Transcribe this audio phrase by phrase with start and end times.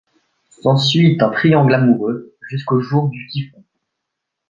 [0.49, 3.63] S'ensuit un triangle amoureux jusqu'au jour du typhon...